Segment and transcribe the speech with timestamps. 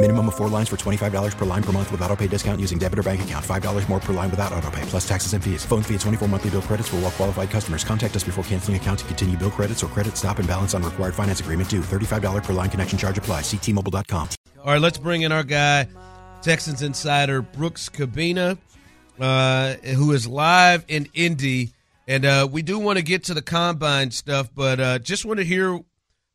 [0.00, 2.78] Minimum of four lines for $25 per line per month with auto pay discount using
[2.78, 3.44] debit or bank account.
[3.44, 5.64] $5 more per line without auto pay, plus taxes and fees.
[5.64, 7.82] Phone fee at 24 monthly bill credits for all well qualified customers.
[7.82, 10.84] Contact us before canceling account to continue bill credits or credit stop and balance on
[10.84, 11.80] required finance agreement due.
[11.80, 13.40] $35 per line connection charge apply.
[13.40, 14.28] Ctmobile.com.
[14.60, 15.88] All right, let's bring in our guy,
[16.42, 18.56] Texans insider Brooks Kubena,
[19.18, 21.70] uh, who is live in Indy.
[22.06, 25.40] And uh, we do want to get to the combine stuff, but uh, just want
[25.40, 25.80] to hear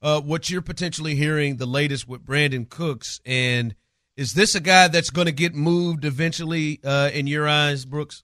[0.03, 3.21] uh, what you're potentially hearing the latest with Brandin Cooks.
[3.25, 3.73] And
[4.17, 8.23] is this a guy that's going to get moved eventually uh, in your eyes, Brooks?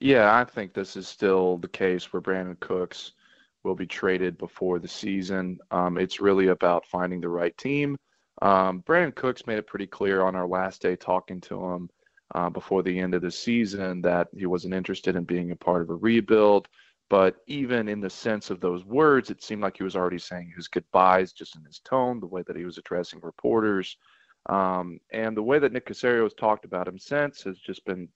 [0.00, 3.12] Yeah, I think this is still the case where Brandin Cooks
[3.64, 5.58] will be traded before the season.
[5.70, 7.96] Um, it's really about finding the right team.
[8.40, 11.90] Um, Brandin Cooks made it pretty clear on our last day talking to him
[12.34, 15.82] uh, before the end of the season that he wasn't interested in being a part
[15.82, 16.68] of a rebuild.
[17.08, 20.52] But even in the sense of those words, it seemed like he was already saying
[20.56, 23.96] his goodbyes just in his tone, the way that he was addressing reporters.
[24.48, 28.08] Um, and the way that Nick Caserio has talked about him since has just been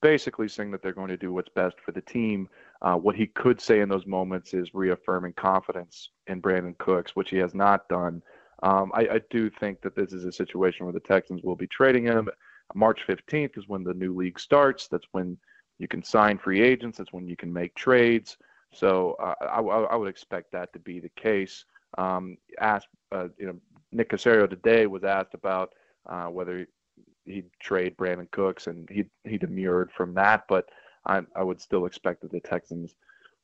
[0.00, 2.48] basically saying that they're going to do what's best for the team.
[2.82, 7.30] Uh, what he could say in those moments is reaffirming confidence in Brandin Cooks, which
[7.30, 8.22] he has not done.
[8.62, 11.66] Um, I, I, do think that this is a situation where the Texans will be
[11.66, 12.28] trading him.
[12.74, 14.88] March 15th is when the new league starts.
[14.88, 15.36] That's when
[15.78, 16.98] you can sign free agents.
[16.98, 18.36] That's when you can make trades.
[18.72, 21.64] So uh, I, I, would expect that to be the case.
[21.96, 23.56] Um, asked, uh, you know,
[23.92, 25.72] Nick Caserio today was asked about
[26.06, 26.66] uh, whether
[27.24, 30.44] he'd trade Brandin Cooks, and he he demurred from that.
[30.48, 30.68] But
[31.06, 32.94] I, I would still expect that the Texans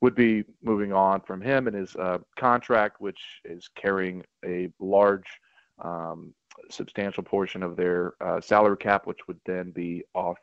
[0.00, 5.26] would be moving on from him and his uh, contract, which is carrying a large,
[5.84, 6.32] um,
[6.70, 10.38] substantial portion of their uh, salary cap, which would then be off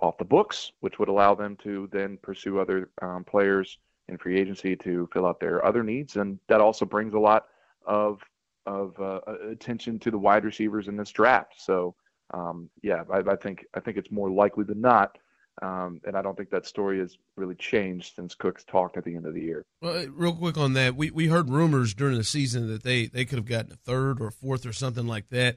[0.00, 4.38] off the books, which would allow them to then pursue other um, players in free
[4.38, 7.46] agency to fill out their other needs, and that also brings a lot
[7.86, 8.20] of
[8.66, 9.20] of uh,
[9.50, 11.54] attention to the wide receivers in this draft.
[11.56, 11.96] So,
[12.32, 15.18] um, yeah, I, I, think I think it's more likely than not,
[15.62, 19.16] um, and I don't think that story has really changed since Cooks talked at the
[19.16, 19.64] end of the year.
[19.80, 23.24] Well, real quick on that, we we heard rumors during the season that they they
[23.24, 25.56] could have gotten a third or fourth or something like that,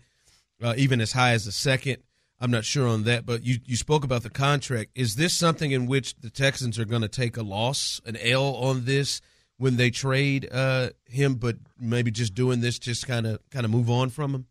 [0.61, 1.97] uh, even as high as a second.
[2.39, 4.91] I'm not sure on that, but you, you spoke about the contract.
[4.95, 8.55] Is this something in which the Texans are going to take a loss, an L
[8.55, 9.21] on this
[9.57, 13.71] when they trade uh, him, but maybe just doing this just kind of kind of
[13.71, 14.45] move on from him?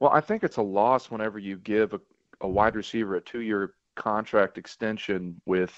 [0.00, 2.00] Well, I think it's a loss whenever you give a,
[2.40, 5.72] a wide receiver a two-year contract extension with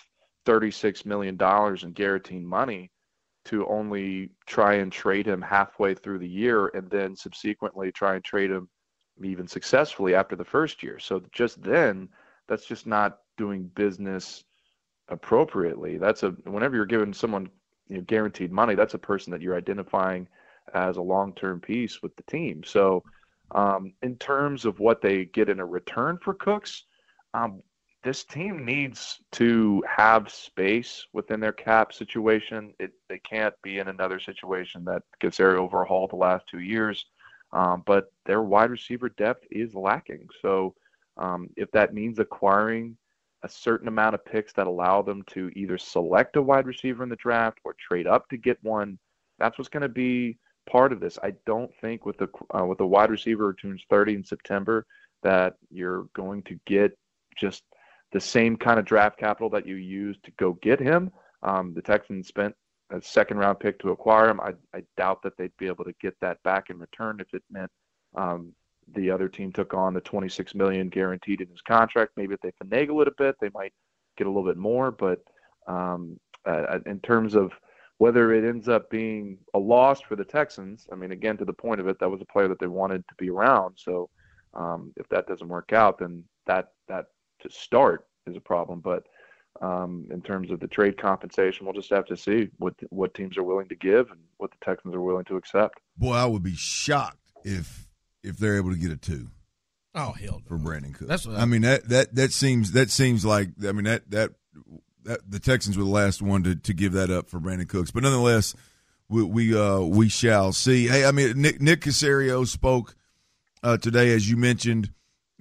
[0.46, 1.38] $36 million
[1.82, 2.90] in guaranteed money
[3.46, 8.24] to only try and trade him halfway through the year and then subsequently try and
[8.24, 8.68] trade him
[9.22, 10.98] even successfully after the first year.
[10.98, 12.08] So just then,
[12.48, 14.44] that's just not doing business
[15.08, 15.98] appropriately.
[15.98, 17.48] That's a whenever you're giving someone
[17.88, 20.28] you know, guaranteed money, that's a person that you're identifying
[20.74, 22.62] as a long-term piece with the team.
[22.64, 23.02] So,
[23.50, 26.84] um, in terms of what they get in a return for Cooks,
[27.34, 27.62] um,
[28.02, 32.74] this team needs to have space within their cap situation.
[32.78, 37.06] It, they can't be in another situation that gets their overhaul the last two years
[37.54, 40.28] um, but their wide receiver depth is lacking.
[40.42, 40.74] So
[41.16, 42.96] um, if that means acquiring
[43.44, 47.08] a certain amount of picks that allow them to either select a wide receiver in
[47.08, 48.98] the draft or trade up to get one,
[49.38, 50.36] that's what's going to be
[50.68, 51.18] part of this.
[51.22, 52.28] I don't think with the
[52.58, 54.86] uh, with the wide receiver who turns 30 in September
[55.22, 56.96] that you're going to get
[57.36, 57.62] just
[58.12, 61.10] the same kind of draft capital that you used to go get him.
[61.42, 62.54] Um, the Texans spent
[62.90, 64.40] a second round pick to acquire him.
[64.40, 67.42] I, I doubt that they'd be able to get that back in return if it
[67.50, 67.70] meant
[68.14, 68.52] um,
[68.94, 72.12] the other team took on the 26 million guaranteed in his contract.
[72.16, 73.72] Maybe if they finagle it a bit, they might
[74.16, 74.90] get a little bit more.
[74.90, 75.20] But
[75.66, 77.52] um, uh, in terms of
[77.98, 81.52] whether it ends up being a loss for the Texans, I mean, again, to the
[81.52, 83.76] point of it, that was a player that they wanted to be around.
[83.76, 84.10] So
[84.52, 87.06] um, if that doesn't work out, then that that
[87.40, 88.80] to start is a problem.
[88.80, 89.06] But
[89.60, 91.66] um, in terms of the trade compensation.
[91.66, 94.64] We'll just have to see what what teams are willing to give and what the
[94.64, 95.80] Texans are willing to accept.
[95.96, 97.88] Boy, I would be shocked if
[98.22, 99.28] if they're able to get a two.
[99.94, 100.48] Oh hell, no.
[100.48, 101.08] for Brandin Cooks.
[101.08, 104.10] That's what I, I mean that that that seems that seems like I mean that
[104.10, 104.30] that
[105.04, 107.90] that the Texans were the last one to, to give that up for Brandin Cooks,
[107.90, 108.54] but nonetheless,
[109.08, 110.88] we we uh, we shall see.
[110.88, 112.96] Hey, I mean Nick Nick Caserio spoke
[113.62, 114.90] uh, today, as you mentioned.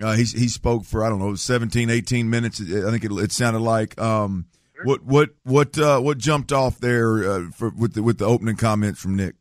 [0.02, 2.60] Uh, he he spoke for I don't know 17, 18 minutes.
[2.62, 4.00] I think it, it sounded like.
[4.02, 4.48] Um,
[4.84, 8.56] what what what uh, what jumped off there uh, for, with the with the opening
[8.56, 9.36] comments from Nick?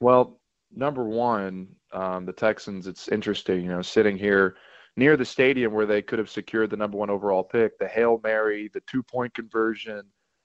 [0.00, 0.40] Well,
[0.74, 2.86] number one, um, the Texans.
[2.86, 4.56] It's interesting, you know, sitting here
[4.96, 8.20] near the stadium where they could have secured the number one overall pick, the hail
[8.22, 10.02] mary, the two point conversion.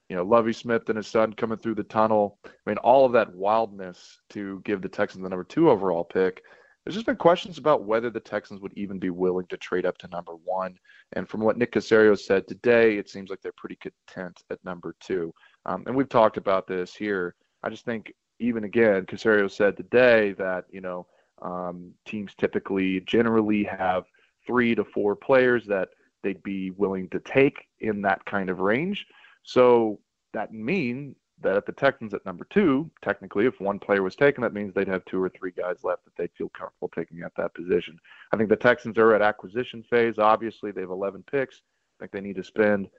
[0.09, 2.37] You know, Lovie Smith and his son coming through the tunnel.
[2.45, 6.41] I mean, all of that wildness to give the Texans the number two overall pick
[6.83, 9.97] there's just been questions about whether the Texans would even be willing to trade up
[9.99, 10.77] to number one.
[11.13, 14.95] And from what Nick Caserio said today, it seems like they're pretty content at number
[14.99, 15.33] two.
[15.65, 17.35] Um, and we've talked about this here.
[17.63, 21.05] I just think, even again, Caserio said today that, you know,
[21.43, 24.05] um, teams typically generally have
[24.47, 25.89] three to four players that
[26.23, 29.05] they'd be willing to take in that kind of range.
[29.43, 29.99] So
[30.33, 34.41] that mean that at the Texans at number two, technically, if one player was taken,
[34.41, 37.33] that means they'd have two or three guys left that they'd feel comfortable taking at
[37.37, 37.97] that position.
[38.33, 40.19] I think the Texans are at acquisition phase.
[40.19, 41.61] Obviously, they have 11 picks.
[41.99, 42.89] I think they need to spend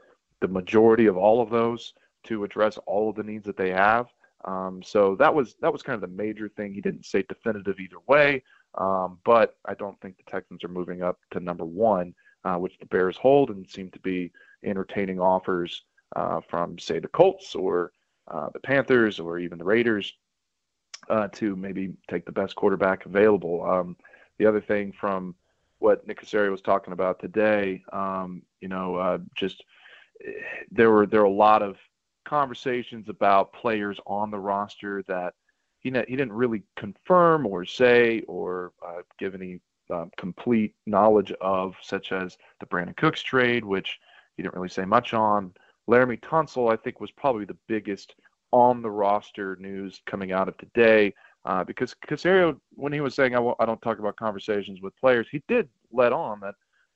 [0.40, 1.94] the majority of all of those
[2.24, 4.06] to address all of the needs that they have.
[4.44, 6.74] Um, so that was that was kind of the major thing.
[6.74, 8.42] He didn't say definitive either way,
[8.76, 12.12] um, but I don't think the Texans are moving up to number one,
[12.44, 14.32] uh, which the Bears hold and seem to be
[14.64, 15.84] entertaining offers
[16.16, 17.92] uh, from, say, the Colts or
[18.28, 20.14] uh, the Panthers or even the Raiders
[21.08, 23.64] uh, to maybe take the best quarterback available.
[23.64, 23.96] Um,
[24.38, 25.34] the other thing from
[25.78, 29.64] what Nick Caserio was talking about today, um, you know, uh, just
[30.70, 31.76] there were there were a lot of
[32.24, 35.34] conversations about players on the roster that
[35.80, 39.60] he he didn't really confirm or say or uh, give any
[39.92, 43.98] uh, complete knowledge of, such as the Brandin Cooks trade, which
[44.36, 45.52] he didn't really say much on.
[45.92, 48.14] Laremy Tunsil, I think, was probably the biggest
[48.50, 51.12] on the roster news coming out of today
[51.44, 54.96] uh, because Caserio, when he was saying I w- I don't talk about conversations with
[54.96, 56.54] players, he did let on that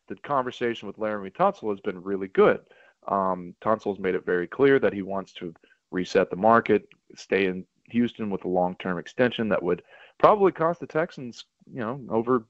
[0.09, 2.61] the conversation with Laremy Tunsil has been really good.
[3.09, 5.53] Um, Tunsil's made it very clear that he wants to
[5.91, 9.83] reset the market, stay in Houston with a long-term extension that would
[10.19, 12.47] probably cost the Texans, you know, over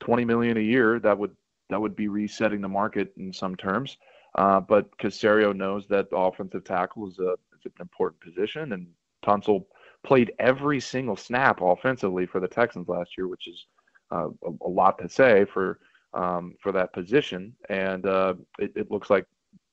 [0.00, 1.00] 20 million a year.
[1.00, 1.34] That would
[1.70, 3.96] that would be resetting the market in some terms.
[4.34, 8.86] Uh, but Caserio knows that offensive tackle is a is an important position, and
[9.24, 9.64] Tunsil
[10.04, 13.66] played every single snap offensively for the Texans last year, which is
[14.12, 15.80] uh, a, a, lot to say for
[16.14, 17.54] um, for that position.
[17.68, 19.26] And uh, it, it, looks like,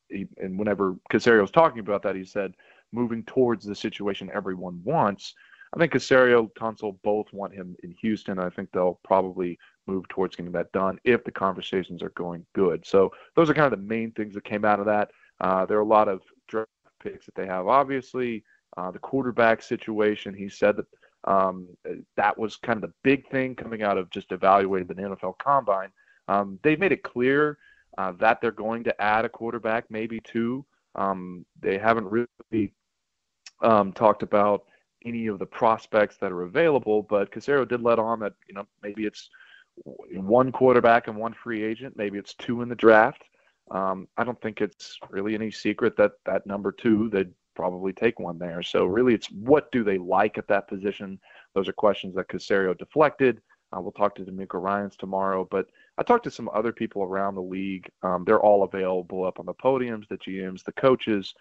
[0.09, 2.53] he, and whenever Caserio was talking about that, he said
[2.91, 5.33] moving towards the situation everyone wants.
[5.75, 8.39] I think Caserio, Tunsil both want him in Houston.
[8.39, 12.85] I think they'll probably move towards getting that done if the conversations are going good.
[12.85, 15.11] So those are kind of the main things that came out of that.
[15.41, 16.69] Uh, there are a lot of draft
[17.03, 17.67] picks that they have.
[17.67, 18.43] Obviously,
[18.77, 20.33] uh, the quarterback situation.
[20.33, 20.85] He said that
[21.25, 21.67] um,
[22.15, 25.89] that was kind of the big thing coming out of just evaluating the NFL Combine.
[26.27, 27.57] Um, they made it clear
[27.97, 30.65] uh, that they're going to add a quarterback, maybe two.
[30.95, 32.73] Um, they haven't really
[33.61, 34.63] um, talked about
[35.05, 38.65] any of the prospects that are available, but Caserio did let on that you know
[38.83, 39.29] maybe it's
[40.11, 41.95] one quarterback and one free agent.
[41.97, 43.23] Maybe it's two in the draft.
[43.71, 48.19] Um, I don't think it's really any secret that that number two, they'd probably take
[48.19, 48.61] one there.
[48.61, 51.19] So really, it's what do they like at that position?
[51.53, 53.41] Those are questions that Caserio deflected.
[53.75, 57.35] Uh, we'll talk to DeMeco Ryans tomorrow, but I talked to some other people around
[57.35, 57.89] the league.
[58.03, 61.33] Um, they're all available up on the podiums, the GMs, the coaches,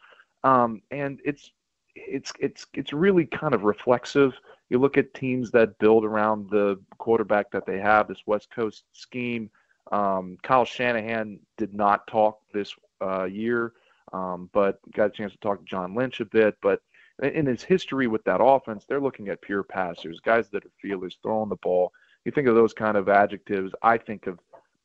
[0.43, 1.51] um, and it's
[1.95, 4.35] it's it's it's really kind of reflexive
[4.71, 8.85] you look at teams that build around the quarterback that they have, this West Coast
[8.93, 9.51] scheme.
[9.93, 13.75] Um, Kyle Shanahan did not talk this uh, year,
[14.13, 16.57] um, but got a chance to talk to John Lynch a bit.
[16.63, 16.81] But
[17.23, 21.19] in his history with that offense, they're looking at pure passers, guys that are feelers,
[21.23, 21.93] throwing the ball.
[22.25, 23.75] You think of those kind of adjectives.
[23.83, 24.39] I think of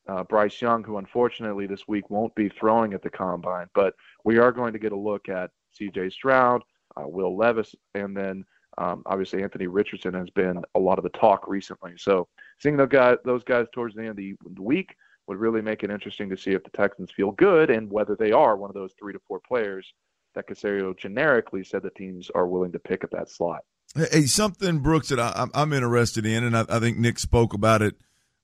[0.09, 3.93] uh, Bryce Young, who unfortunately this week won't be throwing at the combine, but
[4.25, 6.09] we are going to get a look at C.J.
[6.09, 6.63] Stroud,
[6.97, 8.45] Will Levis, and then
[8.77, 11.93] um, obviously, Anthony Richardson has been a lot of the talk recently.
[11.97, 12.27] So
[12.59, 14.95] seeing those guys, those guys towards the end of the, week
[15.27, 18.31] would really make it interesting to see if the Texans feel good and whether they
[18.31, 19.93] are one of those three to four players
[20.33, 23.63] that Caserio generically said the teams are willing to pick at that slot.
[23.95, 27.81] Hey, something Brooks that I, am interested in, and I, I, think Nick spoke about
[27.81, 27.95] it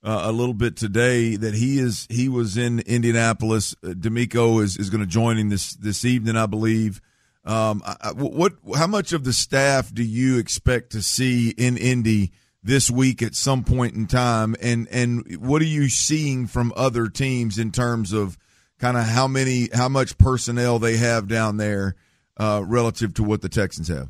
[0.03, 3.75] uh, a little bit today that he is he was in Indianapolis.
[3.83, 6.99] Uh, DeMeco is, is going to join him this this evening, I believe.
[7.45, 12.31] Um, I, what how much of the staff do you expect to see in Indy
[12.63, 17.07] this week at some point in time, and and what are you seeing from other
[17.07, 18.37] teams in terms of
[18.79, 21.95] kind of how many how much personnel they have down there
[22.37, 24.09] uh, relative to what the Texans have?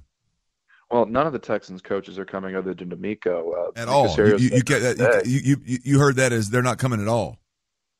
[0.90, 3.68] Well, none of the Texans coaches are coming other than DeMeco.
[3.68, 4.62] Uh, at all, you, you,
[5.26, 7.40] you, you, you heard that as they're not coming at all.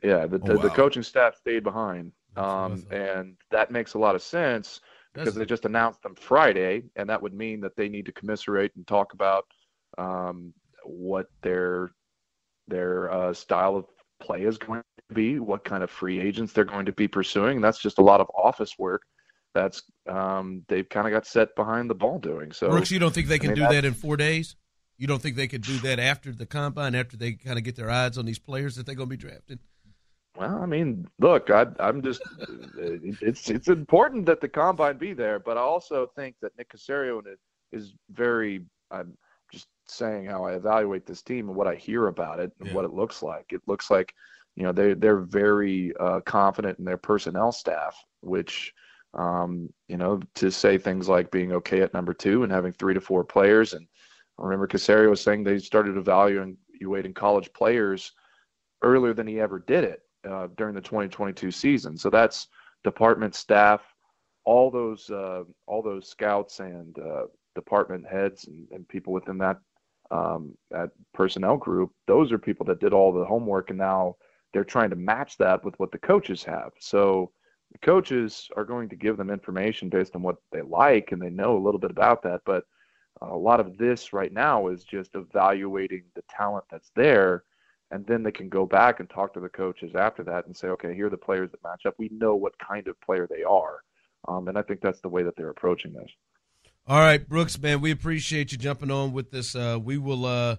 [0.02, 4.22] Yeah, the, oh, the, coaching staff stayed behind, um, and that makes a lot of
[4.22, 4.80] sense
[5.16, 8.72] because they just announced them Friday, and that would mean that they need to commiserate
[8.76, 9.46] and talk about
[9.98, 10.54] um,
[10.84, 11.92] what their
[12.68, 13.86] their uh, style of
[14.20, 17.58] play is going to be, what kind of free agents they're going to be pursuing.
[17.58, 19.04] And that's just a lot of office work
[19.56, 22.52] that's um, they've kind of got set behind the ball doing.
[22.52, 24.56] So, Brooks, you don't think they can I mean, do that in four days?
[24.98, 27.76] You don't think they could do that after the combine, after they kind of get
[27.76, 29.60] their eyes on these players that they're going to be drafted?
[30.38, 32.22] Well, I mean, look, I, am just
[32.78, 37.22] it's it's important that the combine be there, but I also think that Nick Caserio
[37.72, 38.62] is very.
[38.92, 39.18] I'm
[39.52, 42.76] just saying how I evaluate this team and what I hear about it and yeah.
[42.76, 43.46] what it looks like.
[43.52, 44.14] It looks like,
[44.56, 48.74] you know, they they're very uh, confident in their personnel staff, which
[49.14, 52.94] um, you know, to say things like being okay at number two and having three
[52.94, 53.74] to four players.
[53.74, 53.88] And
[54.38, 58.12] I remember Caserio was saying they started evaluating college players
[58.82, 61.98] earlier than he ever did it uh, during the 2022 season.
[61.98, 62.48] So that's
[62.84, 63.82] department staff,
[64.44, 67.24] all those uh, all those scouts and uh,
[67.56, 69.58] department heads and, and, people within that
[70.12, 71.92] um, that personnel group.
[72.08, 74.18] Those are people that did all the homework, and now
[74.54, 76.72] they're trying to match that with what the coaches have.
[76.80, 77.32] So
[77.72, 81.30] the coaches are going to give them information based on what they like and they
[81.30, 82.64] know a little bit about that but
[83.22, 87.44] a lot of this right now is just evaluating the talent that's there
[87.92, 90.68] and then they can go back and talk to the coaches after that and say
[90.68, 93.44] okay here are the players that match up we know what kind of player they
[93.44, 93.80] are
[94.28, 96.10] um, and i think that's the way that they're approaching this
[96.88, 100.56] all right brooks man we appreciate you jumping on with this uh, we will uh,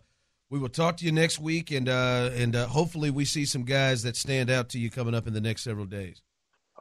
[0.50, 3.64] we will talk to you next week and uh, and uh, hopefully we see some
[3.64, 6.22] guys that stand out to you coming up in the next several days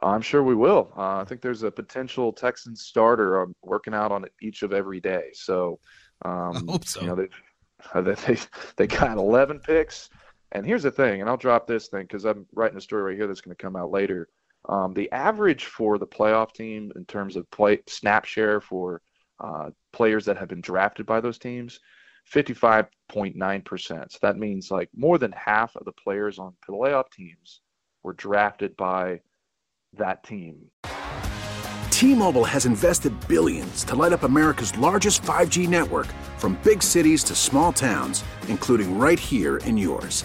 [0.02, 0.92] I'm sure we will.
[0.96, 4.72] Uh, I think there's a potential Texans starter I'm working out on it each of
[4.72, 5.30] every day.
[5.32, 5.78] So,
[6.22, 7.00] um, I hope so.
[7.00, 8.38] You know, they they
[8.76, 10.10] they got 11 picks.
[10.52, 13.16] And here's the thing, and I'll drop this thing because I'm writing a story right
[13.16, 14.28] here that's going to come out later.
[14.68, 19.00] Um, the average for the playoff team in terms of play snap share for
[19.40, 21.78] uh, players that have been drafted by those teams,
[22.32, 23.88] 55.9%.
[23.88, 27.60] So that means like more than half of the players on playoff teams
[28.02, 29.20] were drafted by
[29.94, 30.70] that team.
[31.90, 37.34] T-Mobile has invested billions to light up America's largest 5G network from big cities to
[37.34, 40.24] small towns, including right here in yours.